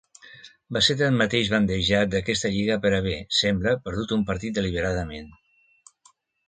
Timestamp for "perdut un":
3.87-4.29